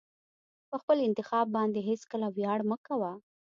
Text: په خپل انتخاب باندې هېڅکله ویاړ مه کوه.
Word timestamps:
په 0.69 0.75
خپل 0.81 0.97
انتخاب 1.07 1.45
باندې 1.57 1.79
هېڅکله 1.89 2.27
ویاړ 2.37 2.59
مه 2.69 2.77
کوه. 2.87 3.11